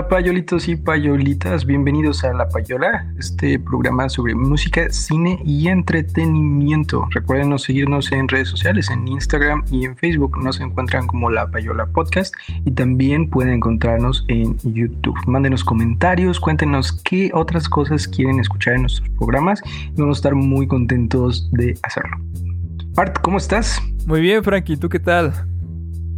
[0.00, 7.06] Hola payolitos y payolitas, bienvenidos a La Payola, este programa sobre música, cine y entretenimiento.
[7.10, 11.84] Recuerden seguirnos en redes sociales, en Instagram y en Facebook nos encuentran como La Payola
[11.84, 12.34] Podcast
[12.64, 15.18] y también pueden encontrarnos en YouTube.
[15.26, 20.34] Mándenos comentarios, cuéntenos qué otras cosas quieren escuchar en nuestros programas y vamos a estar
[20.34, 22.16] muy contentos de hacerlo.
[22.96, 23.82] Art, ¿cómo estás?
[24.06, 25.34] Muy bien, Frankie, ¿tú qué tal?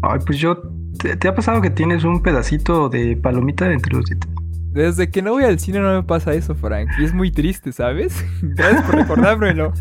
[0.03, 0.63] Ay, pues yo
[1.03, 4.31] ¿Te, ha pasado que tienes un pedacito de palomita entre los dientes?
[4.71, 6.91] Desde que no voy al cine no me pasa eso, Frank.
[6.97, 8.25] Y es muy triste, ¿sabes?
[8.43, 9.73] Gracias por recordármelo.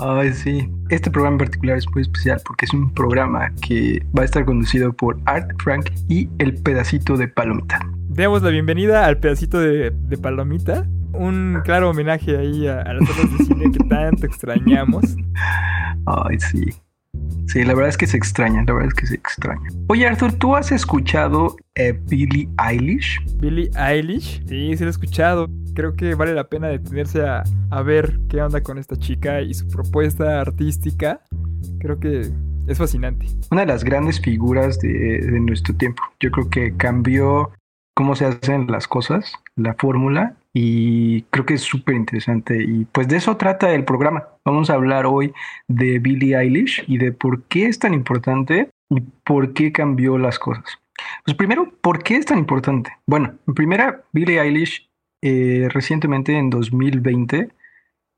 [0.00, 0.70] Ay, sí.
[0.88, 4.46] Este programa en particular es muy especial porque es un programa que va a estar
[4.46, 7.86] conducido por Art, Frank y el pedacito de palomita.
[8.08, 10.86] Demos la bienvenida al pedacito de, palomita.
[11.12, 15.04] Un claro homenaje ahí a, a las obras de cine que tanto extrañamos.
[16.06, 16.81] Ay, sí.
[17.46, 19.68] Sí, la verdad es que se extraña, la verdad es que se extraña.
[19.88, 23.18] Oye, Arthur, ¿tú has escuchado eh, Billie Eilish?
[23.38, 25.48] Billie Eilish, sí, sí lo he escuchado.
[25.74, 29.54] Creo que vale la pena detenerse a, a ver qué onda con esta chica y
[29.54, 31.20] su propuesta artística.
[31.80, 32.30] Creo que
[32.66, 33.26] es fascinante.
[33.50, 36.02] Una de las grandes figuras de, de nuestro tiempo.
[36.20, 37.50] Yo creo que cambió
[37.94, 42.62] cómo se hacen las cosas, la fórmula, y creo que es súper interesante.
[42.62, 44.28] Y pues de eso trata el programa.
[44.44, 45.32] Vamos a hablar hoy
[45.68, 50.38] de Billie Eilish y de por qué es tan importante y por qué cambió las
[50.38, 50.78] cosas.
[51.24, 52.92] Pues primero, ¿por qué es tan importante?
[53.06, 54.88] Bueno, en primera, Billie Eilish
[55.22, 57.50] eh, recientemente en 2020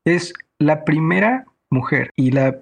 [0.05, 2.57] es la primera mujer y la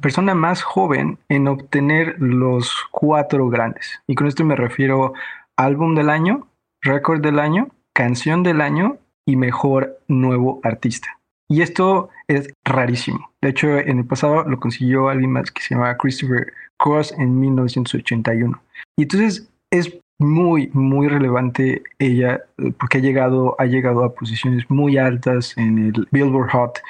[0.00, 4.00] persona más joven en obtener los cuatro grandes.
[4.06, 5.12] Y con esto me refiero
[5.56, 6.48] álbum del año,
[6.80, 11.18] récord del año, canción del año y mejor nuevo artista.
[11.48, 13.30] Y esto es rarísimo.
[13.40, 17.38] De hecho, en el pasado lo consiguió alguien más que se llama Christopher Cross en
[17.38, 18.60] 1981.
[18.96, 22.40] Y entonces es muy, muy relevante ella
[22.78, 26.80] porque ha llegado, ha llegado a posiciones muy altas en el Billboard Hot,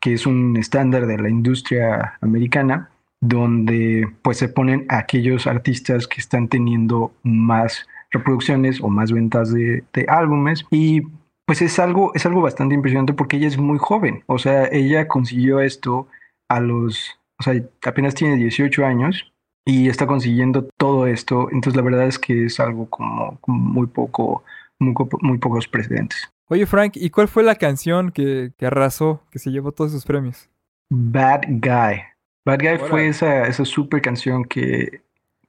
[0.00, 2.90] que es un estándar de la industria americana,
[3.20, 9.82] donde pues se ponen aquellos artistas que están teniendo más reproducciones o más ventas de,
[9.92, 10.66] de álbumes.
[10.70, 11.02] Y
[11.46, 14.22] pues es algo, es algo bastante impresionante porque ella es muy joven.
[14.26, 16.08] O sea, ella consiguió esto
[16.48, 19.32] a los, o sea, apenas tiene 18 años
[19.64, 21.48] y está consiguiendo todo esto.
[21.52, 24.44] Entonces la verdad es que es algo como, muy poco,
[24.78, 26.30] muy, muy, pocos precedentes.
[26.48, 30.04] Oye Frank, ¿y cuál fue la canción que, que arrasó, que se llevó todos esos
[30.04, 30.48] premios?
[30.90, 32.02] Bad Guy.
[32.44, 35.02] Bad Guy fue esa, esa super canción que,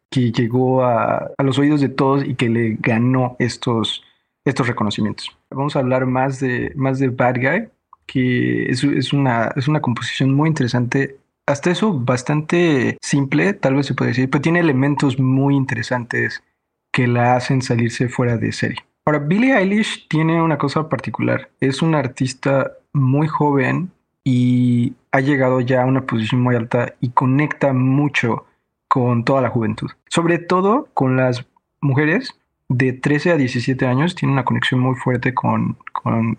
[0.09, 4.03] que llegó a, a los oídos de todos y que le ganó estos,
[4.45, 5.35] estos reconocimientos.
[5.49, 7.67] Vamos a hablar más de, más de Bad Guy,
[8.05, 11.17] que es, es, una, es una composición muy interesante.
[11.47, 16.43] Hasta eso bastante simple, tal vez se puede decir, pero tiene elementos muy interesantes
[16.91, 18.77] que la hacen salirse fuera de serie.
[19.05, 21.49] Ahora, Billie Eilish tiene una cosa particular.
[21.59, 23.91] Es una artista muy joven
[24.23, 28.45] y ha llegado ya a una posición muy alta y conecta mucho
[28.87, 29.91] con toda la juventud.
[30.09, 31.45] Sobre todo con las
[31.81, 32.35] mujeres
[32.69, 35.77] de 13 a 17 años tiene una conexión muy fuerte con,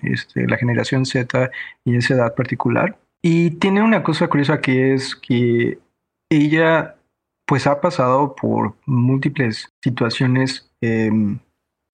[0.03, 1.51] este, la generación Z
[1.85, 2.99] y esa edad particular.
[3.23, 5.79] Y tiene una cosa curiosa que es que
[6.31, 6.97] ella
[7.47, 11.11] pues ha pasado por múltiples situaciones, eh,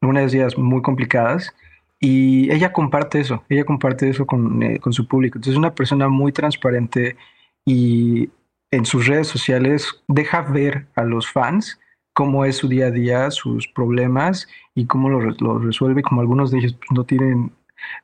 [0.01, 1.55] algunas de ellas muy complicadas,
[2.01, 5.39] y ella comparte eso, ella comparte eso con, eh, con su público.
[5.39, 7.17] Entonces es una persona muy transparente
[7.65, 8.31] y
[8.73, 11.79] en sus redes sociales deja ver a los fans
[12.13, 16.51] cómo es su día a día, sus problemas y cómo los lo resuelve, como algunos
[16.51, 17.53] de ellos no tienen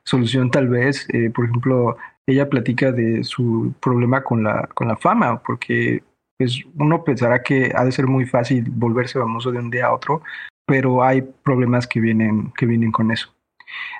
[0.03, 1.07] solución tal vez.
[1.13, 1.97] Eh, por ejemplo,
[2.27, 6.03] ella platica de su problema con la, con la fama, porque
[6.37, 9.93] pues, uno pensará que ha de ser muy fácil volverse famoso de un día a
[9.93, 10.21] otro,
[10.65, 13.33] pero hay problemas que vienen, que vienen con eso.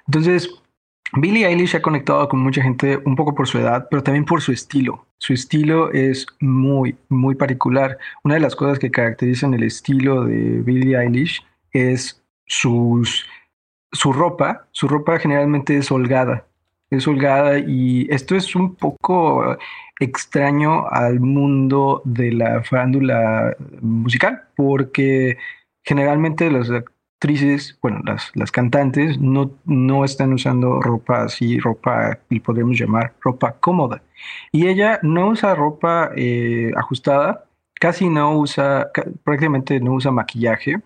[0.07, 0.49] Entonces,
[1.13, 4.41] Billie Eilish ha conectado con mucha gente un poco por su edad, pero también por
[4.41, 5.05] su estilo.
[5.17, 7.97] Su estilo es muy, muy particular.
[8.23, 13.03] Una de las cosas que caracterizan el estilo de Billie Eilish es su
[14.03, 14.67] ropa.
[14.71, 16.45] Su ropa generalmente es holgada.
[16.89, 19.57] Es holgada y esto es un poco
[19.99, 25.37] extraño al mundo de la farándula musical, porque
[25.83, 26.71] generalmente los
[27.81, 33.55] bueno, las, las cantantes no, no están usando ropa así, ropa, y podemos llamar ropa
[33.59, 34.01] cómoda.
[34.51, 37.45] Y ella no usa ropa eh, ajustada,
[37.79, 38.91] casi no usa,
[39.23, 40.81] prácticamente no usa maquillaje,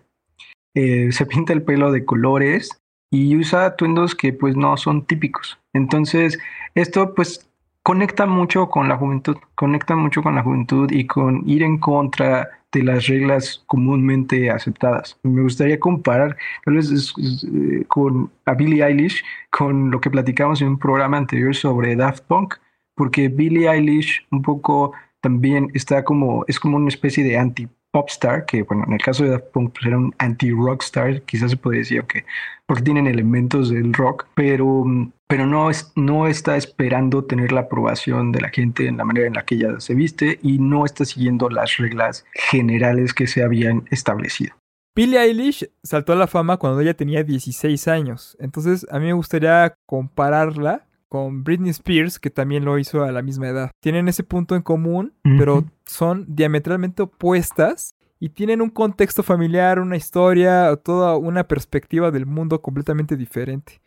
[0.74, 5.58] eh, se pinta el pelo de colores y usa atuendos que pues no son típicos.
[5.72, 6.38] Entonces,
[6.74, 7.48] esto pues
[7.84, 12.48] conecta mucho con la juventud, conecta mucho con la juventud y con ir en contra
[12.72, 15.18] de las reglas comúnmente aceptadas.
[15.22, 20.68] Me gustaría comparar tal vez eh, con a Billie Eilish con lo que platicamos en
[20.68, 22.54] un programa anterior sobre Daft Punk,
[22.94, 28.44] porque Billie Eilish un poco también está como, es como una especie de anti popstar,
[28.44, 31.78] que bueno, en el caso de Daft Punk pues era un anti-rockstar, quizás se puede
[31.78, 32.24] decir, que
[32.66, 34.84] porque tienen elementos del rock, pero,
[35.28, 39.28] pero no, es, no está esperando tener la aprobación de la gente en la manera
[39.28, 43.44] en la que ella se viste y no está siguiendo las reglas generales que se
[43.44, 44.56] habían establecido.
[44.96, 49.12] Billie Eilish saltó a la fama cuando ella tenía 16 años, entonces a mí me
[49.12, 53.70] gustaría compararla con Britney Spears, que también lo hizo a la misma edad.
[53.78, 59.96] Tienen ese punto en común, pero son diametralmente opuestas y tienen un contexto familiar, una
[59.96, 63.80] historia, toda una perspectiva del mundo completamente diferente.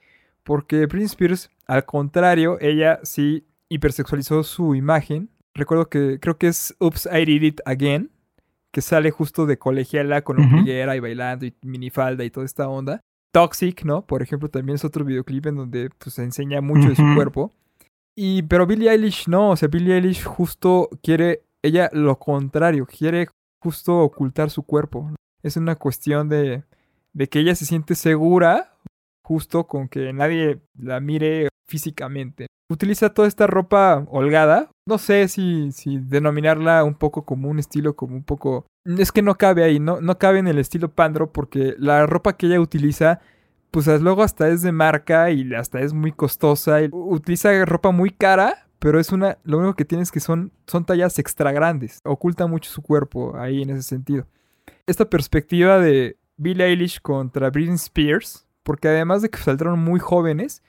[0.44, 5.30] Porque Britney Spears, al contrario, ella sí hipersexualizó su imagen.
[5.54, 8.10] Recuerdo que creo que es Oops, I Did It Again,
[8.72, 13.02] que sale justo de colegiala con uh y bailando y minifalda y toda esta onda.
[13.32, 14.06] Toxic, ¿no?
[14.06, 17.52] Por ejemplo, también es otro videoclip en donde pues, se enseña mucho de su cuerpo.
[18.16, 23.28] Y, pero Billie Eilish no, o sea, Billie Eilish justo quiere, ella lo contrario, quiere
[23.62, 25.12] justo ocultar su cuerpo.
[25.44, 26.64] Es una cuestión de,
[27.14, 28.74] de que ella se siente segura
[29.24, 32.48] justo con que nadie la mire físicamente.
[32.70, 34.70] Utiliza toda esta ropa holgada.
[34.86, 35.72] No sé si,
[36.02, 38.66] denominarla un poco como un estilo, como un poco...
[38.86, 42.38] Es que no cabe ahí, no, no cabe en el estilo pandro porque la ropa
[42.38, 43.20] que ella utiliza,
[43.72, 46.80] pues luego hasta es de marca y hasta es muy costosa.
[46.92, 49.38] Utiliza ropa muy cara, pero es una...
[49.44, 52.00] Lo único que tiene es que son, son tallas extra grandes.
[52.04, 54.26] Oculta mucho su cuerpo ahí en ese sentido.
[54.86, 60.64] Esta perspectiva de Billie Eilish contra Britney Spears, porque además de que saldrán muy jóvenes,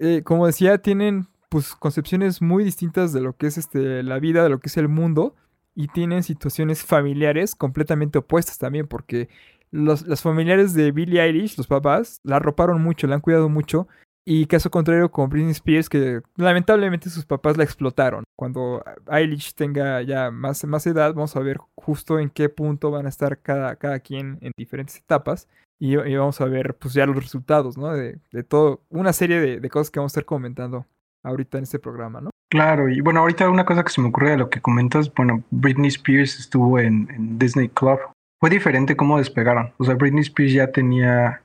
[0.00, 4.42] eh, como decía, tienen pues concepciones muy distintas de lo que es este, la vida,
[4.42, 5.34] de lo que es el mundo,
[5.74, 9.28] y tienen situaciones familiares completamente opuestas también, porque
[9.70, 13.88] los, familiares de Billie Eilish, los papás, la arroparon mucho, la han cuidado mucho,
[14.24, 18.24] y caso contrario con Britney Spears, que lamentablemente sus papás la explotaron.
[18.36, 23.06] Cuando Eilish tenga ya más, más edad, vamos a ver justo en qué punto van
[23.06, 25.46] a estar cada, cada quien en diferentes etapas.
[25.82, 27.92] Y, vamos a ver pues ya los resultados, ¿no?
[27.92, 30.86] De, de todo, una serie de, de, cosas que vamos a estar comentando
[31.22, 32.30] ahorita en este programa, ¿no?
[32.50, 35.44] Claro, y bueno, ahorita una cosa que se me ocurre de lo que comentas, bueno,
[35.50, 37.98] Britney Spears estuvo en, Disney Club.
[38.40, 39.72] Fue diferente cómo despegaron.
[39.78, 41.44] O sea, Britney Spears ya tenía,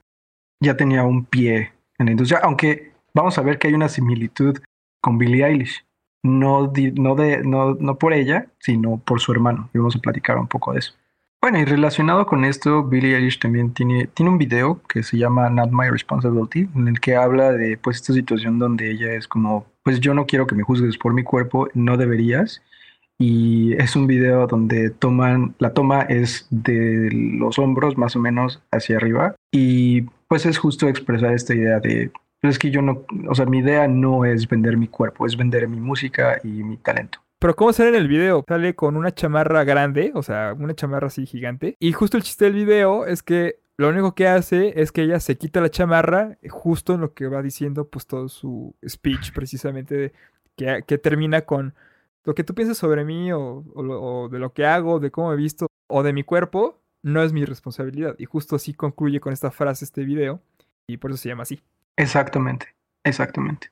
[0.60, 4.58] ya tenía un pie en la industria, aunque vamos a ver que hay una similitud
[5.00, 5.86] con Billie Eilish.
[6.24, 9.70] No, no, de, no, no por ella, sino por su hermano.
[9.76, 10.96] Y vamos a platicar un poco de eso.
[11.46, 15.48] Bueno, y relacionado con esto, Billie Eilish también tiene, tiene un video que se llama
[15.48, 19.68] Not My Responsibility, en el que habla de pues esta situación donde ella es como,
[19.84, 22.64] pues yo no quiero que me juzgues por mi cuerpo, no deberías.
[23.20, 28.64] Y es un video donde toman, la toma es de los hombros más o menos
[28.72, 29.36] hacia arriba.
[29.52, 32.12] Y pues es justo expresar esta idea de,
[32.42, 35.38] pues es que yo no, o sea, mi idea no es vender mi cuerpo, es
[35.38, 37.20] vender mi música y mi talento.
[37.40, 38.44] Pero ¿cómo sale en el video?
[38.48, 41.76] Sale con una chamarra grande, o sea, una chamarra así gigante.
[41.80, 45.20] Y justo el chiste del video es que lo único que hace es que ella
[45.20, 50.14] se quita la chamarra justo en lo que va diciendo pues todo su speech precisamente
[50.56, 51.76] que, que, termina con
[52.24, 55.68] lo que tú piensas sobre mí o, de lo que hago, de cómo he visto
[55.88, 58.16] o de mi cuerpo, no es mi responsabilidad.
[58.18, 60.42] Y justo así concluye con esta frase este video
[60.88, 61.62] y por eso se llama así.
[61.98, 63.72] Exactamente, exactamente.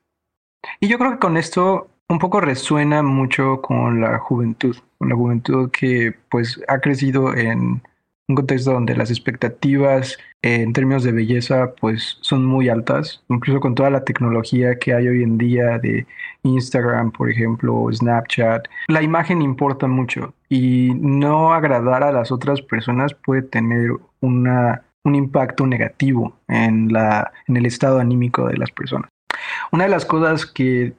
[0.79, 5.15] Y yo creo que con esto un poco resuena mucho con la juventud, con la
[5.15, 7.81] juventud que pues ha crecido en
[8.27, 13.73] un contexto donde las expectativas en términos de belleza pues son muy altas, incluso con
[13.73, 16.05] toda la tecnología que hay hoy en día de
[16.43, 18.67] Instagram, por ejemplo, Snapchat.
[18.89, 23.89] La imagen importa mucho y no agradar a las otras personas puede tener
[24.21, 29.09] una, un impacto negativo en, la, en el estado anímico de las personas.
[29.71, 30.93] Una de las cosas que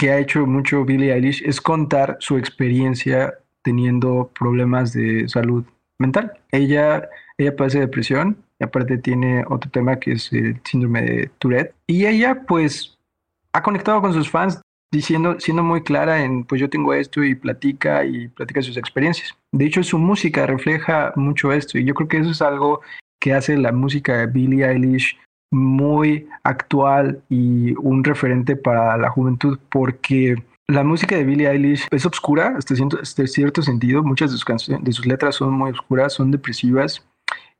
[0.00, 5.62] que ha hecho mucho Billie Eilish es contar su experiencia teniendo problemas de salud
[5.98, 6.32] mental.
[6.52, 11.74] Ella, ella padece depresión y aparte tiene otro tema que es el síndrome de Tourette.
[11.86, 12.96] Y ella pues
[13.52, 17.34] ha conectado con sus fans diciendo, siendo muy clara en, pues yo tengo esto y
[17.34, 19.36] platica y platica sus experiencias.
[19.52, 22.80] De hecho, su música refleja mucho esto y yo creo que eso es algo
[23.20, 25.18] que hace la música de Billie Eilish
[25.50, 30.36] muy actual y un referente para la juventud porque
[30.68, 34.02] la música de Billie Eilish es oscura hasta cierto, sentido.
[34.04, 37.04] Muchas de sus, canciones, de sus letras son muy oscuras, son depresivas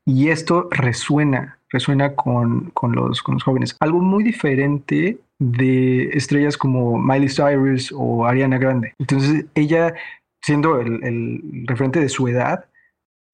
[0.05, 3.75] y esto resuena, resuena con, con, los, con los jóvenes.
[3.81, 8.93] Algo muy diferente de estrellas como Miley Cyrus o Ariana Grande.
[8.97, 9.93] Entonces ella,
[10.41, 12.65] siendo el, el referente de su edad,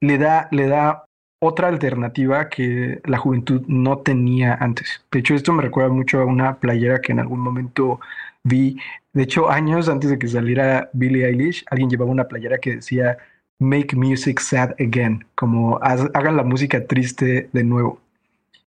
[0.01, 1.06] le da, le da
[1.39, 5.03] otra alternativa que la juventud no tenía antes.
[5.11, 7.99] De hecho, esto me recuerda mucho a una playera que en algún momento
[8.43, 8.77] vi.
[9.13, 13.17] De hecho, años antes de que saliera Billie Eilish, alguien llevaba una playera que decía
[13.59, 17.99] Make Music Sad Again, como hagan la música triste de nuevo.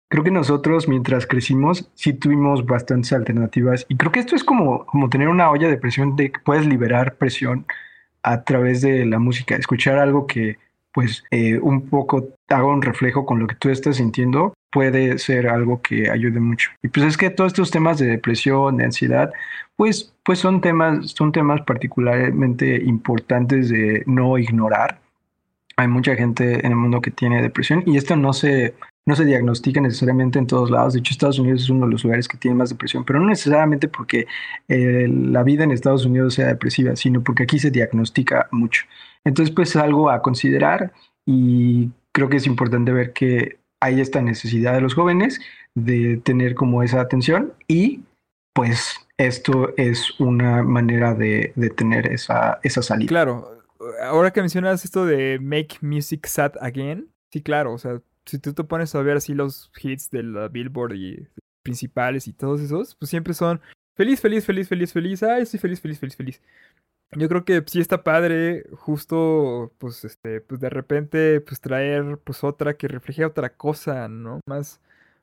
[0.09, 3.85] Creo que nosotros, mientras crecimos, sí tuvimos bastantes alternativas.
[3.87, 6.65] Y creo que esto es como, como tener una olla de presión de que puedes
[6.65, 7.65] liberar presión
[8.21, 10.57] a través de la música, escuchar algo que
[10.93, 15.47] pues eh, un poco haga un reflejo con lo que tú estás sintiendo, puede ser
[15.47, 16.71] algo que ayude mucho.
[16.81, 19.31] Y pues es que todos estos temas de depresión, de ansiedad,
[19.75, 24.99] pues, pues son, temas, son temas particularmente importantes de no ignorar.
[25.77, 29.25] Hay mucha gente en el mundo que tiene depresión y esto no se, no se
[29.25, 30.93] diagnostica necesariamente en todos lados.
[30.93, 33.27] De hecho, Estados Unidos es uno de los lugares que tiene más depresión, pero no
[33.27, 34.27] necesariamente porque
[34.67, 38.83] eh, la vida en Estados Unidos sea depresiva, sino porque aquí se diagnostica mucho.
[39.23, 40.93] Entonces, pues es algo a considerar
[41.25, 45.39] y creo que es importante ver que hay esta necesidad de los jóvenes
[45.73, 48.01] de tener como esa atención y
[48.53, 53.07] pues esto es una manera de, tener esa, esa salida.
[53.07, 53.61] Claro,
[54.03, 58.53] ahora que mencionas esto de Make Music Sad Again, sí, claro, o sea, si tú
[58.53, 61.27] te pones a ver así los hits de la Billboard y
[61.63, 63.61] principales y todos esos, pues siempre son
[63.95, 66.41] feliz, feliz, feliz, feliz, feliz, ay, estoy feliz, feliz, feliz, feliz
[67.17, 72.43] yo creo que sí está padre justo pues este pues de repente pues traer pues
[72.43, 74.39] otra que refleje otra cosa, ¿no?
[74.45, 74.79] Más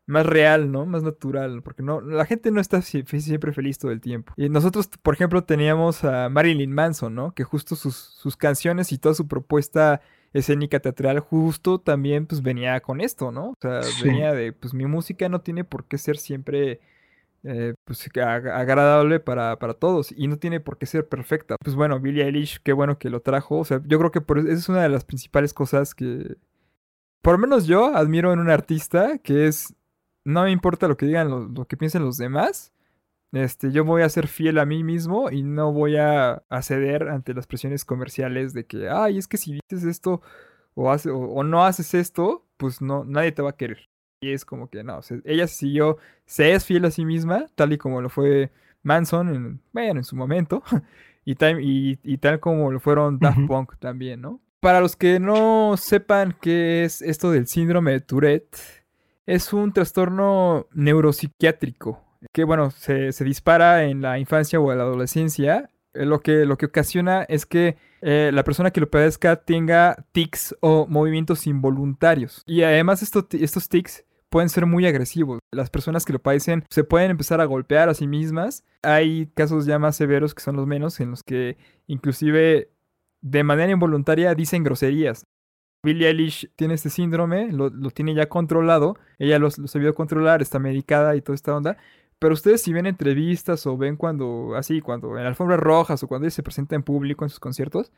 [0.07, 0.87] más real, ¿no?
[0.87, 4.33] Más natural, porque no la gente no está siempre feliz todo el tiempo.
[4.37, 7.35] Y nosotros, por ejemplo, teníamos a Marilyn Manson, ¿no?
[7.35, 10.01] Que justo sus, sus canciones y toda su propuesta
[10.33, 13.51] escénica teatral justo también pues venía con esto, ¿no?
[13.51, 16.81] O sea, venía de pues mi música no tiene por qué ser siempre
[17.45, 21.57] eh, pues agradable para, todos y no tiene por qué ser perfecta.
[21.63, 23.59] Pues bueno, Billie Eilish, qué bueno que lo trajo.
[23.59, 26.37] O sea, yo creo que por, esa es una de las principales cosas que,
[27.23, 29.75] por lo menos yo admiro en un artista, que es,
[30.25, 32.73] no me importa lo que digan, lo, que piensen los demás.
[33.33, 37.35] Este, yo voy a ser fiel a mí mismo y no voy a, ceder ante
[37.35, 40.23] las presiones comerciales de que, ay, es que si dices esto
[40.75, 43.89] o, hace, o no haces esto, pues no, nadie te va a querer.
[44.21, 47.79] Y es como que no, ella siguió, se es fiel a sí misma, tal y
[47.79, 48.51] como lo fue
[48.83, 50.63] Manson, en, bueno, en su momento,
[51.25, 51.37] y,
[52.03, 54.41] y, tal como lo fueron Daft Punk también, ¿no?
[54.61, 58.57] Para los que no sepan qué es esto del síndrome de Tourette,
[59.25, 65.71] es un trastorno neuropsiquiátrico que, bueno, se, dispara en la infancia o en la adolescencia.
[65.95, 70.05] Eh, lo que, lo que ocasiona es que eh, la persona que lo padezca tenga
[70.13, 72.43] tics o movimientos involuntarios.
[72.47, 75.41] Y además estos tics pueden ser muy agresivos.
[75.51, 78.65] Las personas que lo padecen se pueden empezar a golpear a sí mismas.
[78.83, 81.57] Hay casos ya más severos que son los menos, en los que
[81.87, 82.71] inclusive
[83.21, 85.25] de manera involuntaria dicen groserías.
[85.83, 90.59] Billie Eilish tiene este síndrome, lo, tiene ya controlado, ella lo, lo sabido controlar, está
[90.59, 91.77] medicada y toda esta onda.
[92.19, 96.27] Pero ustedes si ven entrevistas o ven cuando, así, cuando en alfombras rojas o cuando
[96.27, 97.93] ella se presenta en público en sus conciertos,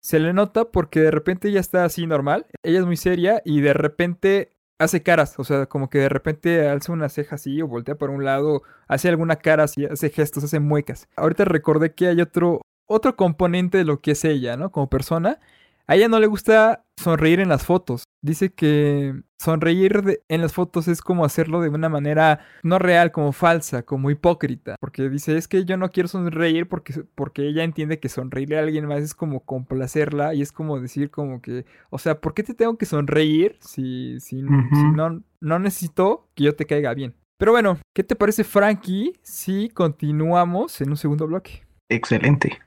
[0.00, 3.60] se le nota porque de repente ella está así normal, ella es muy seria y
[3.60, 7.68] de repente hace caras, o sea, como que de repente alza una ceja así o
[7.68, 11.08] voltea por un lado, hace alguna cara así, hace gestos, hace muecas.
[11.16, 14.70] Ahorita recordé que hay otro, otro componente de lo que es ella, ¿no?
[14.70, 15.40] Como persona.
[15.88, 18.04] A ella no le gusta sonreír en las fotos.
[18.22, 23.32] Dice que sonreír en las fotos es como hacerlo de una manera no real, como
[23.32, 24.74] falsa, como hipócrita.
[24.80, 28.62] Porque dice, es que yo no quiero sonreír porque, porque ella entiende que sonreírle a
[28.62, 32.42] alguien más es como complacerla y es como decir como que, o sea, ¿por qué
[32.42, 37.14] te tengo que sonreír si, si, no, no necesito que yo te caiga bien?
[37.38, 41.64] Pero bueno, ¿qué te parece Frankie si continuamos en un segundo bloque?
[41.88, 42.58] Excelente.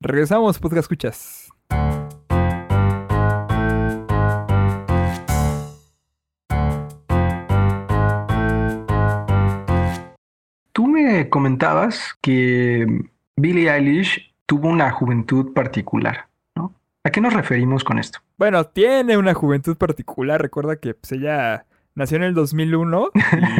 [0.00, 1.48] Regresamos, podcast escuchas.
[11.28, 12.86] Comentabas que
[13.36, 16.74] Billie Eilish tuvo una juventud particular, ¿no?
[17.04, 18.20] ¿A qué nos referimos con esto?
[18.36, 20.40] Bueno, tiene una juventud particular.
[20.40, 21.64] Recuerda que pues, ella
[21.94, 23.10] nació en el 2001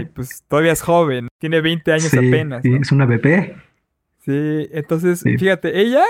[0.00, 1.28] y pues todavía es joven.
[1.38, 2.62] Tiene 20 años apenas.
[2.62, 3.57] Sí, es una bebé.
[4.25, 6.04] Sí, entonces, fíjate, ella,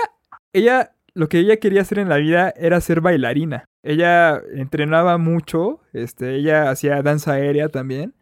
[0.53, 3.65] ella, lo que ella quería hacer en la vida era ser bailarina.
[3.81, 8.13] Ella entrenaba mucho, este, ella hacía danza aérea también,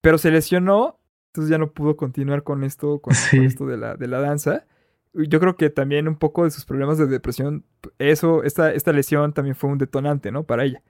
[0.00, 0.99] pero se lesionó
[1.30, 4.66] entonces ya no pudo continuar con esto, con, esto de la, de la danza.
[5.12, 7.64] Yo creo que también un poco de sus problemas de depresión,
[7.98, 10.44] eso, esta, esta lesión también fue un detonante, ¿no?
[10.44, 10.82] Para ella.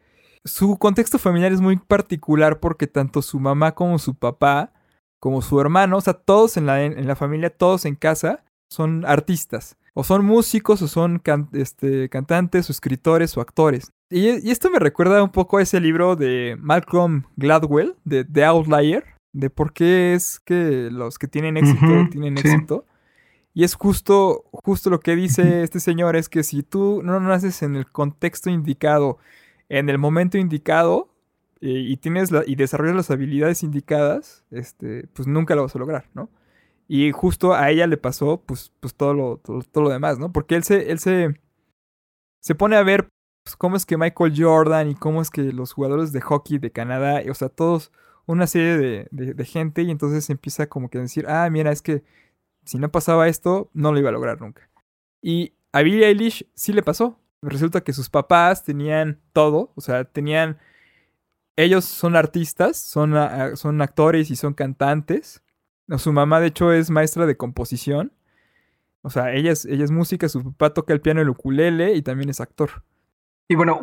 [0.45, 4.73] Su contexto familiar es muy particular porque tanto su mamá como su papá
[5.21, 8.43] como su hermano, o sea, todos en la, en la familia, todos en casa,
[8.73, 9.77] son artistas.
[9.93, 11.21] O son músicos, o son
[11.53, 13.91] este, cantantes, o escritores, o actores.
[14.09, 19.05] Y, esto me recuerda un poco a ese libro de Malcolm Gladwell, de The Outlier,
[19.33, 22.85] de por qué es que los que tienen éxito tienen éxito.
[23.53, 27.63] Y es justo, justo lo que dice este señor, es que si tú no naces
[27.63, 29.19] en el contexto indicado,
[29.69, 31.11] en el momento indicado,
[31.61, 36.09] eh, y tienes y desarrollas las habilidades indicadas, este, pues nunca lo vas a lograr,
[36.15, 36.31] ¿no?
[36.89, 40.33] Y justo a ella le pasó, pues, pues todo lo, todo, lo demás, ¿no?
[40.33, 41.39] Porque él se, él se,
[42.41, 43.09] se pone a ver
[43.45, 46.73] pues, cómo es que Michael Jordan y cómo es que los jugadores de hockey de
[46.73, 47.93] Canadá, o sea, todos,
[48.31, 52.05] una serie de, gente, y entonces empieza como que a decir, ah, mira, es que
[52.65, 54.71] si no pasaba esto, no lo iba a lograr nunca.
[55.21, 57.19] Y a Billie Eilish sí le pasó.
[57.43, 60.59] Resulta que sus papás tenían todo, o sea, tenían...
[61.57, 63.15] Ellos son artistas, son,
[63.57, 65.43] son actores y son cantantes.
[65.99, 68.13] Su mamá, de hecho, es maestra de composición.
[69.03, 72.31] O sea, ella es, ella música, su papá toca el piano, el ukulele y también
[72.31, 72.85] es actor.
[73.51, 73.81] Y bueno,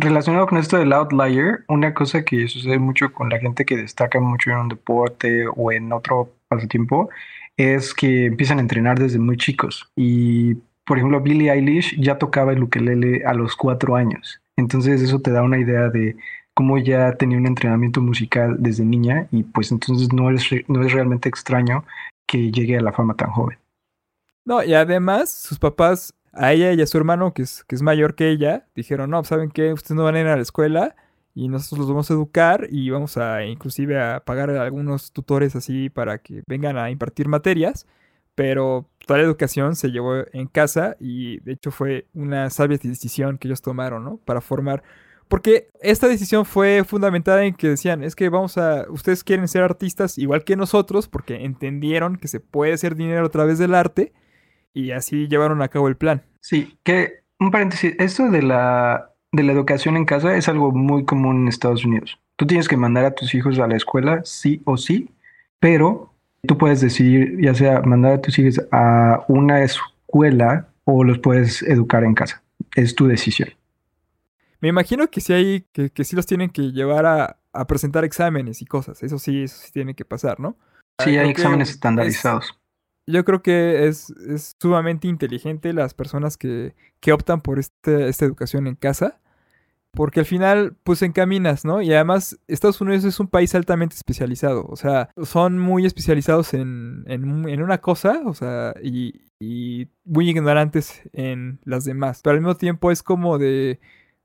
[0.00, 4.18] relacionado con esto del outlier, una cosa que sucede mucho con la gente que destaca
[4.18, 7.10] mucho en un deporte o en otro pasatiempo
[7.58, 9.90] es que empiezan a entrenar desde muy chicos.
[9.94, 10.54] Y,
[10.86, 14.40] por ejemplo, Billie Eilish ya tocaba el ukelele a los cuatro años.
[14.56, 16.16] Entonces eso te da una idea de
[16.54, 20.92] cómo ya tenía un entrenamiento musical desde niña y pues entonces no es, no es
[20.94, 21.84] realmente extraño
[22.26, 23.58] que llegue a la fama tan joven.
[24.46, 27.82] No, y además sus papás, a ella y a su hermano, que es, que es
[27.82, 29.72] mayor que ella, dijeron, no, ¿saben qué?
[29.72, 30.94] Ustedes no van a ir a la escuela,
[31.34, 35.56] y nosotros los vamos a educar y vamos a inclusive a pagar a algunos tutores
[35.56, 37.86] así para que vengan a impartir materias,
[38.34, 43.38] pero toda la educación se llevó en casa y de hecho fue una sabia decisión
[43.38, 44.18] que ellos tomaron, ¿no?
[44.18, 44.82] Para formar
[45.28, 49.62] porque esta decisión fue fundamentada en que decían, es que vamos a, ustedes quieren ser
[49.62, 54.12] artistas igual que nosotros porque entendieron que se puede hacer dinero a través del arte
[54.72, 56.22] y así llevaron a cabo el plan.
[56.44, 61.06] Sí, que un paréntesis, esto de la de la educación en casa es algo muy
[61.06, 62.20] común en Estados Unidos.
[62.36, 65.08] Tú tienes que mandar a tus hijos a la escuela, sí o sí,
[65.58, 66.12] pero
[66.46, 71.62] tú puedes decidir ya sea mandar a tus hijos a una escuela o los puedes
[71.62, 72.42] educar en casa.
[72.76, 73.48] Es tu decisión.
[74.60, 78.60] Me imagino que sí hay, que, que sí los tienen que llevar a, presentar exámenes
[78.60, 79.02] y cosas.
[79.02, 80.58] Eso sí, eso sí tiene que pasar, ¿no?
[81.02, 82.54] Sí, hay exámenes estandarizados.
[83.06, 88.24] Yo creo que es, es, sumamente inteligente las personas que, que optan por este, esta
[88.24, 89.20] educación en casa
[89.94, 91.80] porque al final, pues encaminas, ¿no?
[91.80, 94.66] Y además, Estados Unidos es un país altamente especializado.
[94.68, 101.02] O sea, son muy especializados en, en, una cosa, o sea, y, y, muy ignorantes
[101.12, 102.20] en las demás.
[102.22, 103.80] Pero al mismo tiempo es como de.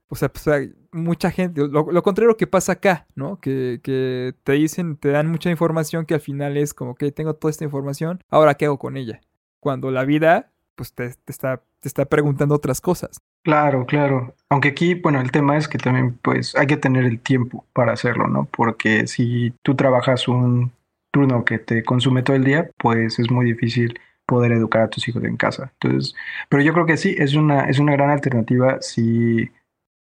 [0.09, 1.61] O sea, pues, mucha gente.
[1.67, 3.39] Lo, contrario que pasa acá, ¿no?
[3.39, 7.35] Que, que te dicen, te dan mucha información que al final es como que tengo
[7.35, 9.21] toda esta información, ahora qué hago con ella.
[9.59, 13.21] Cuando la vida, pues te, te está, te está preguntando otras cosas.
[13.43, 14.33] Claro, claro.
[14.49, 17.93] Aunque aquí, bueno, el tema es que también pues hay que tener el tiempo para
[17.93, 18.45] hacerlo, ¿no?
[18.45, 20.71] Porque si tú trabajas un
[21.11, 25.07] turno que te consume todo el día, pues es muy difícil poder educar a tus
[25.07, 25.71] hijos en casa.
[25.79, 26.15] Entonces,
[26.49, 28.81] pero yo creo que sí, es una, es una gran alternativa.
[28.81, 29.49] Si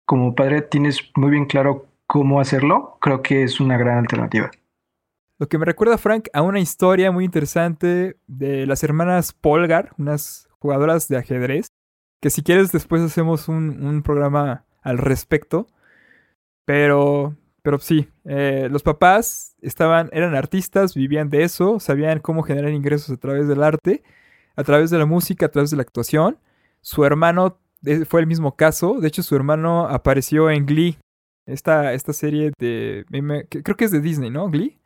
[0.08, 4.50] como padre tienes muy bien claro cómo hacerlo, creo que es una gran alternativa.
[5.38, 10.48] Lo que me recuerda, Frank, a una historia muy interesante de las hermanas Polgar, unas
[10.60, 11.68] jugadoras de ajedrez,
[12.22, 15.68] que si quieres después hacemos un, programa al respecto.
[16.66, 22.72] Pero, pero sí, eh, los papás estaban, eran artistas, vivían de eso, sabían cómo generar
[22.72, 24.04] ingresos a través del arte,
[24.56, 26.40] a través de la música, a través de la actuación.
[26.82, 27.60] Su hermano
[28.08, 30.98] fue el mismo caso, de hecho su hermano apareció en Glee,
[31.46, 33.06] esta, esta serie de,
[33.64, 34.50] creo que es de Disney, ¿no?
[34.50, 34.78] Glee.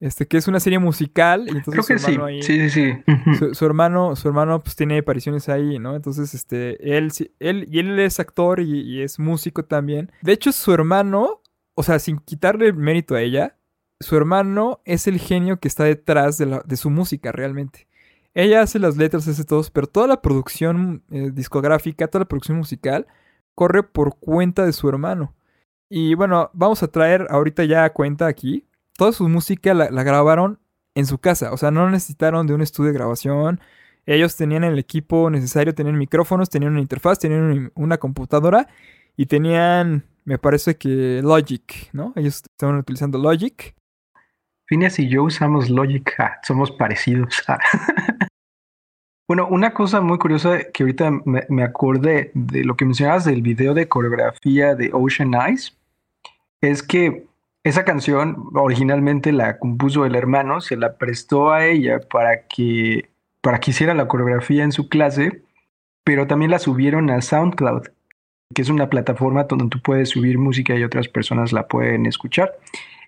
[0.00, 1.46] Este, que es una serie musical.
[1.46, 2.42] Y entonces Creo que sí.
[2.42, 2.94] sí, sí,
[3.38, 3.54] sí.
[3.54, 5.96] Su, hermano, su hermano pues tiene apariciones ahí, ¿no?
[5.96, 10.12] Entonces, este, él, él, y él es actor y, es músico también.
[10.20, 11.40] De hecho, su hermano,
[11.74, 13.56] o sea, sin quitarle mérito a ella,
[13.98, 17.86] su hermano es el genio que está detrás de, la, de su música realmente.
[18.34, 22.58] Ella hace las letras, hace todo, pero toda la producción eh, discográfica, toda la producción
[22.58, 23.06] musical,
[23.54, 25.34] corre por cuenta de su hermano.
[25.88, 28.66] Y bueno, vamos a traer ahorita ya a cuenta aquí
[28.96, 30.58] toda su música la, grabaron
[30.94, 31.52] en su casa.
[31.52, 33.60] O sea, no necesitaron de un estudio de grabación.
[34.06, 38.68] Ellos tenían el equipo necesario, tenían micrófonos, tenían una interfaz, tenían una computadora
[39.16, 42.12] y tenían, me parece que Logic, ¿no?
[42.16, 43.74] Ellos estaban utilizando Logic.
[44.74, 47.42] Phineas y yo usamos Logic, somos parecidos.
[49.26, 53.40] Bueno, una cosa muy curiosa que ahorita me, me, acordé de lo que mencionabas del
[53.40, 55.78] video de coreografía de Ocean Eyes
[56.60, 57.24] es que
[57.62, 63.08] esa canción originalmente la compuso el hermano, se la prestó a ella para que,
[63.40, 65.42] para que hiciera la coreografía en su clase,
[66.04, 67.84] pero también la subieron a SoundCloud,
[68.54, 72.52] que es una plataforma donde tú puedes subir música y otras personas la pueden escuchar.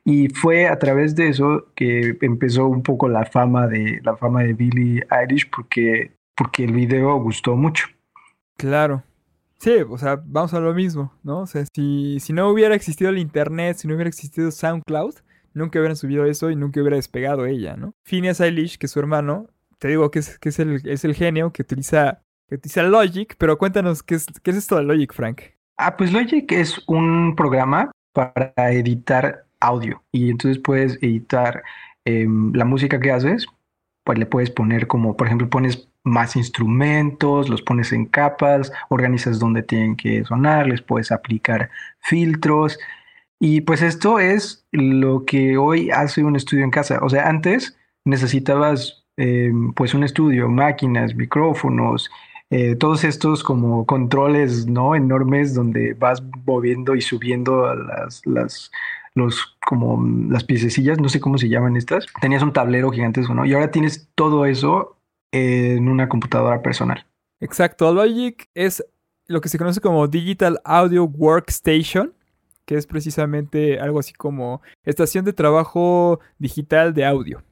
[0.08, 4.44] Y fue a través de eso que empezó un poco la fama de la fama
[4.44, 7.88] de Billie Eilish porque, porque el video gustó mucho.
[8.56, 9.02] Claro.
[9.58, 11.40] Sí, o sea, vamos a lo mismo, ¿no?
[11.40, 15.16] O sea, si, si no hubiera existido el internet, si no hubiera existido SoundCloud,
[15.54, 17.92] nunca hubieran subido eso y nunca hubiera despegado ella, ¿no?
[18.04, 21.14] Phineas Eilish, que es su hermano, te digo que es, que es, el, es el
[21.14, 25.12] genio que utiliza que utiliza Logic, pero cuéntanos, ¿qué es, ¿qué es esto de Logic,
[25.12, 25.40] Frank?
[25.78, 31.62] Ah, pues Logic es un programa para editar audio y entonces puedes editar
[32.04, 33.46] em, la música que haces,
[34.04, 39.40] pues le puedes poner como, por ejemplo, pones más instrumentos, los pones en capas, organizas
[39.40, 42.78] donde tienen que sonar, les puedes aplicar filtros.
[43.40, 47.00] Y pues esto es lo que hoy hace un estudio en casa.
[47.02, 52.08] O sea, antes necesitabas em, pues un estudio, máquinas, micrófonos,
[52.50, 58.70] eh, todos estos como controles no enormes donde vas moviendo y subiendo las, las
[59.16, 60.00] los como
[60.30, 62.06] las piececillas, no sé cómo se llaman estas.
[62.20, 63.44] Tenías un tablero gigantesco, ¿no?
[63.44, 64.98] Y ahora tienes todo eso
[65.32, 67.04] en una computadora personal.
[67.40, 68.84] Exacto, Logic es
[69.26, 72.12] lo que se conoce como Digital Audio Workstation,
[72.66, 77.42] que es precisamente algo así como estación de trabajo digital de audio.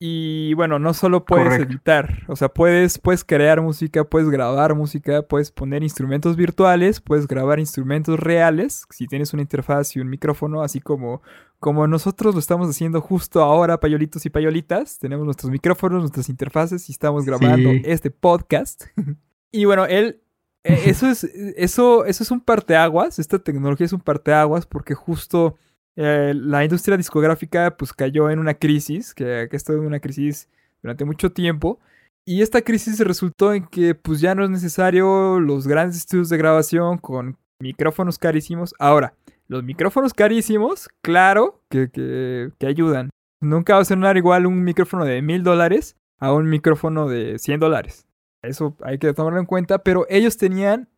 [0.00, 5.22] Y bueno, no solo puedes editar, o sea, puedes, puedes crear música, puedes grabar música,
[5.22, 10.62] puedes poner instrumentos virtuales, puedes grabar instrumentos reales, si tienes una interfaz y un micrófono,
[10.62, 11.20] así como,
[11.58, 15.00] como nosotros lo estamos haciendo justo ahora, payolitos y payolitas.
[15.00, 18.84] Tenemos nuestros micrófonos, nuestras interfaces y estamos grabando este podcast.
[19.50, 20.22] y bueno, él,
[20.62, 25.56] e, eso es, eso, eso es un parteaguas, esta tecnología es un parteaguas porque justo
[26.00, 29.98] eh, la industria discográfica pues cayó en una crisis, que, que ha estado en una
[29.98, 30.48] crisis
[30.80, 31.80] durante mucho tiempo.
[32.24, 36.36] Y esta crisis resultó en que pues ya no es necesario los grandes estudios de
[36.36, 38.76] grabación con micrófonos carísimos.
[38.78, 39.14] Ahora,
[39.48, 43.10] los micrófonos carísimos, claro que, que, que ayudan.
[43.40, 47.58] Nunca va a sonar igual un micrófono de mil dólares a un micrófono de 100
[47.58, 48.06] dólares.
[48.42, 50.88] Eso hay que tomarlo en cuenta, pero ellos tenían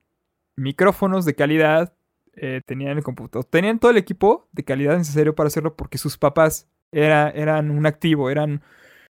[0.57, 1.95] micrófonos de calidad,
[2.43, 6.17] eh, tenían el computador, tenían todo el equipo de calidad necesario para hacerlo porque sus
[6.17, 8.63] papás era, eran un activo, eran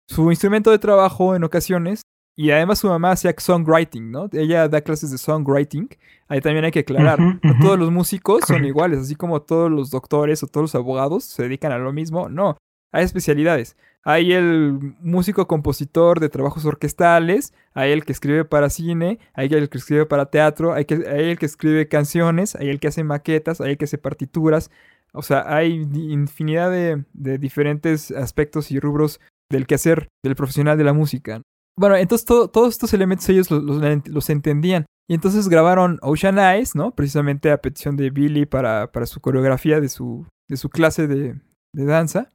[0.06, 2.02] su instrumento de trabajo en ocasiones.
[2.36, 4.28] Y además su mamá hacía songwriting, ¿no?
[4.32, 5.88] Ella da clases de songwriting.
[6.26, 7.20] Ahí también hay que aclarar.
[7.20, 11.24] No todos los músicos son iguales, así como todos los doctores o todos los abogados
[11.24, 12.28] se dedican a lo mismo.
[12.28, 12.56] No,
[12.94, 13.76] hay especialidades.
[14.04, 19.68] Hay el músico compositor de trabajos orquestales, hay el que escribe para cine, hay el
[19.68, 23.02] que escribe para teatro, hay, que, hay el que escribe canciones, hay el que hace
[23.02, 24.70] maquetas, hay el que hace partituras.
[25.12, 30.92] O sea, hay infinidad de, diferentes aspectos y rubros del quehacer del profesional de la
[30.92, 31.42] música.
[31.76, 34.86] Bueno, entonces todos estos elementos ellos los, entendían.
[35.08, 36.94] Y entonces grabaron Ocean Eyes, ¿no?
[36.94, 41.40] Precisamente a petición de Billy para, para su coreografía de su, de su clase de,
[41.72, 42.30] de danza.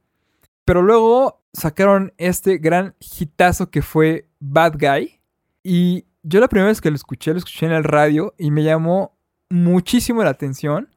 [0.70, 5.20] Pero luego sacaron este gran hitazo que fue Bad Guy.
[5.64, 8.62] Y yo la primera vez que lo escuché, lo escuché en el radio y me
[8.62, 10.88] llamó muchísimo la atención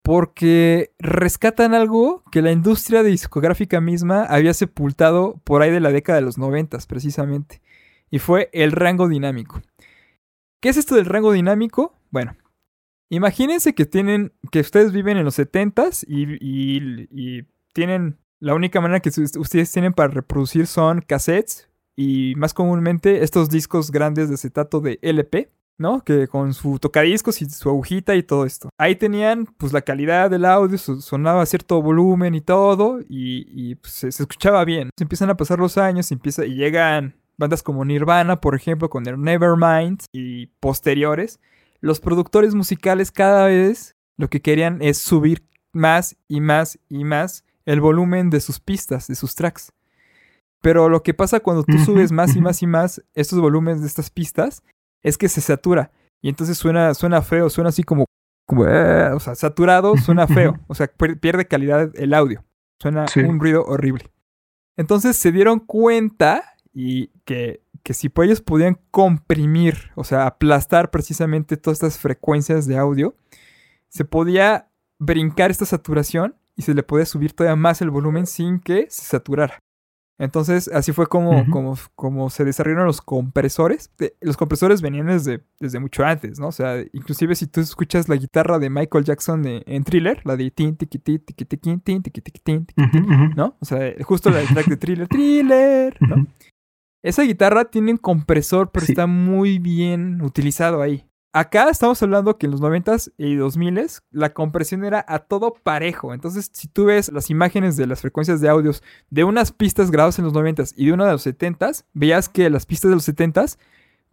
[0.00, 6.20] porque rescatan algo que la industria discográfica misma había sepultado por ahí de la década
[6.20, 7.60] de los noventas, precisamente.
[8.10, 9.60] Y fue el rango dinámico.
[10.58, 11.98] ¿Qué es esto del rango dinámico?
[12.10, 12.34] Bueno,
[13.10, 18.80] imagínense que tienen, que ustedes viven en los setentas y, y, y tienen la única
[18.80, 24.36] manera que ustedes tienen para reproducir son cassettes y más comúnmente estos discos grandes de
[24.36, 26.02] acetato de LP, ¿no?
[26.02, 28.70] Que con su tocadiscos y su agujita y todo esto.
[28.78, 34.08] Ahí tenían pues la calidad del audio, sonaba cierto volumen y todo y, pues, se,
[34.08, 34.88] escuchaba bien.
[34.96, 39.06] Se empiezan a pasar los años empieza, y llegan bandas como Nirvana, por ejemplo, con
[39.06, 41.40] el Nevermind y posteriores.
[41.80, 47.44] Los productores musicales cada vez lo que querían es subir más y más y más
[47.64, 49.72] el volumen de sus pistas, de sus tracks.
[50.62, 53.86] Pero lo que pasa cuando tú subes más y más y más estos volúmenes de
[53.86, 54.62] estas pistas
[55.02, 55.90] es que se satura.
[56.20, 58.04] Y entonces suena, suena feo, suena así como,
[58.66, 60.58] eh", o sea, saturado, suena feo.
[60.68, 62.44] O sea, pierde calidad el audio.
[62.78, 64.10] Suena un ruido horrible.
[64.76, 71.56] Entonces se dieron cuenta y que, que si ellos podían comprimir, o sea, aplastar precisamente
[71.56, 73.14] todas estas frecuencias de audio,
[73.88, 74.68] se podía
[74.98, 79.02] brincar esta saturación y se le podía subir todavía más el volumen sin que se
[79.02, 79.60] saturara.
[80.18, 83.90] Entonces, así fue como, como, como se desarrollaron los compresores.
[84.20, 86.48] los compresores venían desde, desde mucho antes, ¿no?
[86.48, 90.50] O sea, inclusive si tú escuchas la guitarra de Michael Jackson en Thriller, la de
[90.50, 92.66] tin, tiki, tiki, tiki, tin, tiki, tiki, tin,
[93.34, 93.56] ¿no?
[93.58, 96.26] O sea, justo la track de Thriller, Thriller, ¿no?
[97.02, 101.09] Esa guitarra tiene un compresor, pero está muy bien utilizado ahí.
[101.32, 106.12] Acá estamos hablando que en los 90s y 2000s la compresión era a todo parejo.
[106.12, 110.18] Entonces, si tú ves las imágenes de las frecuencias de audios de unas pistas grabadas
[110.18, 113.08] en los 90s y de una de los 70s, veías que las pistas de los
[113.08, 113.58] 70s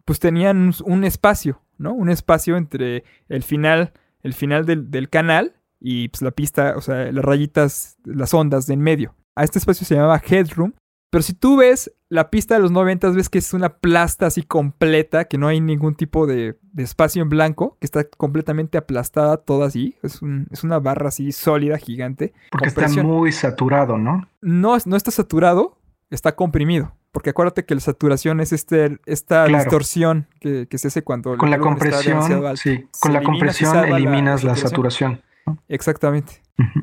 [0.04, 1.92] pues tenían un espacio, ¿no?
[1.92, 7.10] Un espacio entre el final, el final del, canal y pues la pista, o sea,
[7.10, 9.16] las rayitas, las ondas de en medio.
[9.34, 10.72] A este espacio se llamaba headroom
[11.10, 14.42] pero si tú ves la pista de los 90, ves que es una plasta así
[14.42, 19.66] completa, que no hay ningún tipo de, espacio en blanco, que está completamente aplastada toda
[19.66, 19.96] así.
[20.02, 22.32] Es, una barra así sólida, gigante.
[22.50, 24.28] Porque está muy saturado, ¿no?
[24.40, 25.78] No, no está saturado,
[26.10, 26.94] está comprimido.
[27.10, 31.38] Porque acuérdate que la saturación es este, esta distorsión que, se hace cuando...
[31.38, 32.22] Con la compresión,
[32.56, 32.86] sí.
[33.00, 35.22] Con la compresión eliminas la, saturación.
[35.68, 36.42] Exactamente.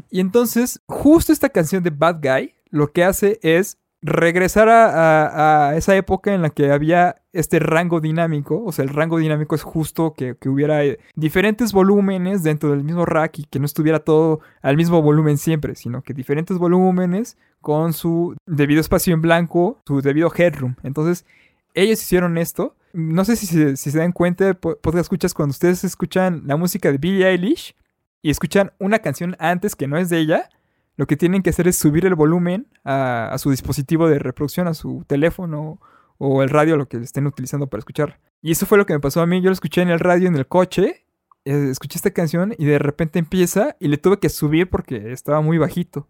[0.09, 5.96] Y entonces, justo esta canción de Bad Guy lo que hace es regresar a, esa
[5.96, 10.13] época en la que había este rango dinámico, o sea, el rango dinámico es justo
[10.13, 14.78] que, hubiera eh, diferentes volúmenes dentro del mismo rack y que no estuviera todo al
[14.78, 20.32] mismo volumen siempre, sino que diferentes volúmenes con su debido espacio en blanco, su debido
[20.34, 20.76] headroom.
[20.84, 21.26] Entonces,
[21.74, 22.76] ellos hicieron esto.
[22.94, 26.91] No sé si se, si se dan cuenta, podcast escuchas cuando ustedes escuchan la música
[26.91, 27.76] de Billie Eilish
[28.22, 30.50] y escuchan una canción antes que no es de ella,
[30.97, 34.73] lo que tienen que hacer es subir el volumen a, su dispositivo de reproducción, a
[34.73, 35.79] su teléfono
[36.17, 38.19] o el radio, lo que estén utilizando para escuchar.
[38.41, 39.41] Y eso fue lo que me pasó a mí.
[39.41, 41.05] Yo lo escuché en el radio, en el coche,
[41.43, 45.41] eh, escuché esta canción y de repente empieza y le tuve que subir porque estaba
[45.41, 46.08] muy bajito.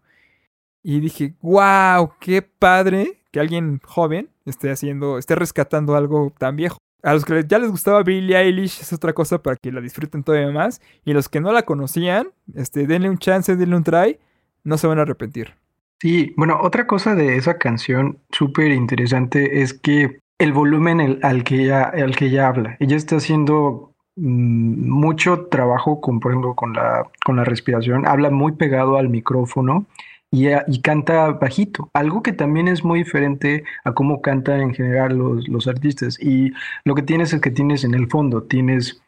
[0.82, 6.78] Y dije, wow, qué padre que alguien joven esté haciendo, esté rescatando algo tan viejo.
[7.02, 10.22] A los que ya les gustaba Billie Eilish es otra cosa para que la disfruten
[10.22, 10.80] todavía más.
[11.04, 14.18] Y los que no la conocían, este, denle un chance, denle un try
[14.66, 15.54] no se van a arrepentir.
[16.00, 21.62] Sí, bueno, otra cosa de esa canción súper interesante es que el volumen al, que
[21.62, 26.74] ella, al que ella habla, ella está haciendo mm, mucho trabajo, con, por ejemplo, con
[26.74, 29.86] la, con la respiración, habla muy pegado al micrófono
[30.30, 35.16] y, y, canta bajito, algo que también es muy diferente a cómo cantan en general
[35.16, 36.18] los, los artistas.
[36.20, 36.52] Y
[36.84, 39.00] lo que tienes es que tienes en el fondo, tienes,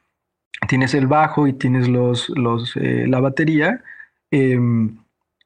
[0.69, 3.83] tienes el bajo y tienes los, los, eh, la batería.
[4.31, 4.99] Em,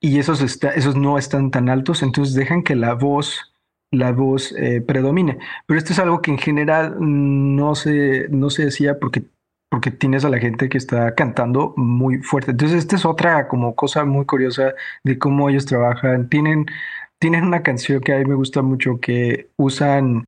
[0.02, 3.54] y esos, está, esos no están tan altos, entonces dejan que la voz,
[3.92, 5.38] la voz eh, predomine.
[5.66, 9.22] Pero esto es algo que en general no se, no se decía porque,
[9.70, 12.50] porque tienes a la gente que está cantando muy fuerte.
[12.50, 16.28] Entonces esta es otra como cosa muy curiosa de cómo ellos trabajan.
[16.28, 16.66] Tienen,
[17.20, 20.24] tienen una canción que a mí me gusta mucho que usan,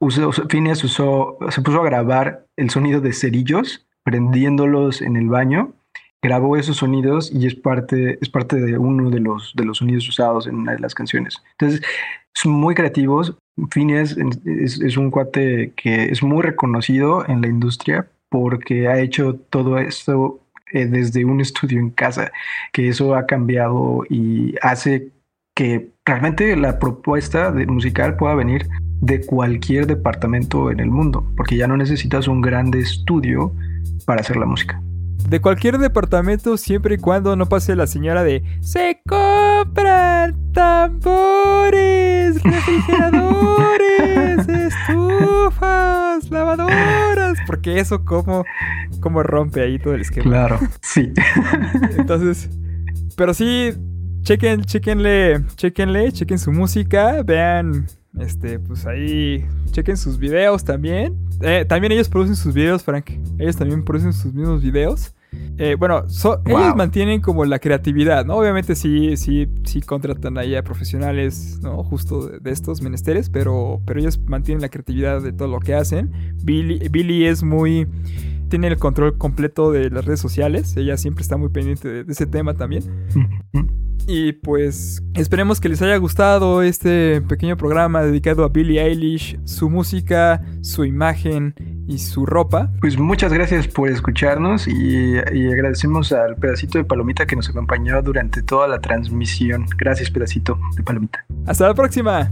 [0.00, 5.74] usa, Phineas usó, se puso a grabar el sonido de cerillos prendiéndolos en el baño
[6.22, 10.08] grabó esos sonidos y es parte, es parte de uno de los, de los sonidos
[10.08, 11.42] usados en una de las canciones.
[11.52, 11.82] Entonces,
[12.34, 13.36] son muy creativos.
[13.70, 19.34] Phineas es, es, un cuate que es muy reconocido en la industria porque ha hecho
[19.50, 20.40] todo esto
[20.72, 22.30] eh, desde un estudio en casa,
[22.72, 25.08] que eso ha cambiado y hace
[25.56, 28.68] que realmente la propuesta de musical pueda venir
[29.00, 33.52] de cualquier departamento en el mundo, porque ya no necesitas un grande estudio
[34.04, 34.80] para hacer la música
[35.28, 44.48] de cualquier departamento siempre y cuando no pase la señora de se compran tambores, refrigeradores,
[44.48, 48.44] estufas, lavadoras, porque eso como,
[49.00, 50.30] como rompe ahí todo el esquema.
[50.30, 51.12] Claro, sí.
[51.96, 52.50] Entonces,
[53.16, 53.74] pero sí,
[54.22, 57.86] chequen, chequenle, chequenle, chequen su música, vean,
[58.20, 61.16] este, pues ahí, chequen sus videos también.
[61.40, 63.10] Eh, también ellos producen sus videos, Frank.
[63.38, 65.14] Ellos también producen sus mismos videos.
[65.58, 66.04] Eh, bueno,
[66.46, 68.36] ellos mantienen como la creatividad, ¿no?
[68.36, 71.82] Obviamente sí, sí, sí contratan ahí a profesionales, ¿no?
[71.82, 76.12] Justo de, estos menesteres, pero, pero ellos mantienen la creatividad de todo lo que hacen.
[76.42, 77.86] Billy, Billy es muy...
[78.48, 80.74] Tiene el control completo de las redes sociales.
[80.76, 82.84] Ella siempre está muy pendiente de, de ese tema también.
[84.06, 89.68] Y pues esperemos que les haya gustado este pequeño programa dedicado a Billie Eilish, su
[89.68, 91.54] música, su imagen
[91.86, 92.70] y su ropa.
[92.80, 98.42] Pues muchas gracias por escucharnos y, agradecemos al pedacito de palomita que nos acompañó durante
[98.42, 99.66] toda la transmisión.
[99.76, 101.24] Gracias pedacito de palomita.
[101.46, 102.30] Hasta la próxima.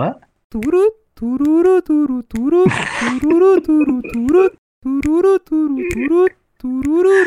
[0.00, 0.04] அவ
[0.52, 0.82] துரு
[1.18, 2.60] துருரு துரு துரு
[3.00, 4.44] துருரு துரு துரு
[4.84, 6.22] துருரு துரு துரு
[6.60, 7.18] துருரு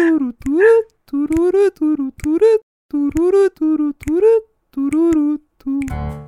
[0.42, 0.72] துரு
[1.04, 2.52] துருரு துரு துரு
[2.92, 4.34] துருரு துரு துரு
[4.74, 5.28] துருரு
[5.62, 6.23] து